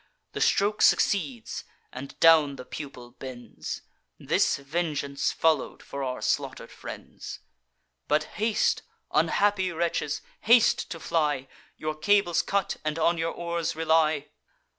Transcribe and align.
The 0.31 0.41
stroke 0.41 0.81
succeeds; 0.81 1.63
and 1.93 2.19
down 2.19 2.55
the 2.55 2.65
pupil 2.65 3.11
bends: 3.11 3.83
This 4.17 4.57
vengeance 4.57 5.31
follow'd 5.31 5.83
for 5.83 6.01
our 6.03 6.23
slaughter'd 6.23 6.71
friends. 6.71 7.37
But 8.07 8.23
haste, 8.23 8.81
unhappy 9.11 9.71
wretches, 9.71 10.23
haste 10.39 10.89
to 10.89 10.99
fly! 10.99 11.47
Your 11.77 11.93
cables 11.93 12.41
cut, 12.41 12.77
and 12.83 12.97
on 12.97 13.19
your 13.19 13.29
oars 13.31 13.75
rely! 13.75 14.29